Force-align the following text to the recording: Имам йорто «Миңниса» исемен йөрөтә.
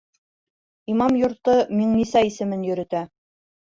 Имам 0.93 1.13
йорто 1.21 1.55
«Миңниса» 1.81 2.27
исемен 2.31 2.67
йөрөтә. 2.71 3.07